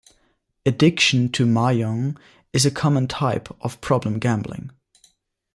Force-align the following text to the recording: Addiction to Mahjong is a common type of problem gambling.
Addiction 0.65 1.29
to 1.33 1.45
Mahjong 1.45 2.17
is 2.53 2.65
a 2.65 2.71
common 2.71 3.07
type 3.07 3.49
of 3.63 3.79
problem 3.81 4.17
gambling. 4.17 4.71